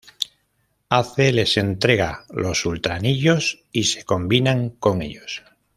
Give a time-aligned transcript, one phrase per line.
[0.99, 5.43] Ace les entrega los Ultra Anillos y se combinan con ellos.